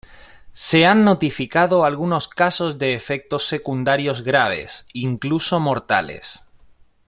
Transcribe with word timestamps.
Se 0.53 0.87
han 0.87 1.03
notificado 1.03 1.85
algunos 1.85 2.27
casos 2.27 2.79
de 2.79 2.95
efectos 2.95 3.47
secundarios 3.47 4.23
graves, 4.23 4.87
incluso 4.93 5.59
mortales. 5.59 6.43